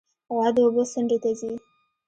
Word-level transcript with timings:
غوا 0.33 0.47
د 0.55 0.57
اوبو 0.65 0.83
څنډې 0.91 1.17
ته 1.23 1.31
ځي. 1.39 1.51